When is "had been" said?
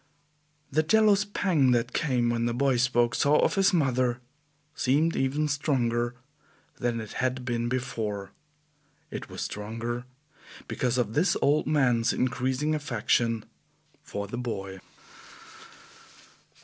7.21-7.69